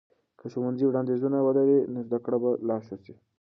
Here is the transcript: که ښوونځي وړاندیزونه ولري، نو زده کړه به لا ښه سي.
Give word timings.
که 0.39 0.45
ښوونځي 0.51 0.85
وړاندیزونه 0.87 1.37
ولري، 1.41 1.79
نو 1.93 1.99
زده 2.07 2.19
کړه 2.25 2.37
به 2.43 2.49
لا 2.67 2.77
ښه 2.85 2.95
سي. 3.03 3.13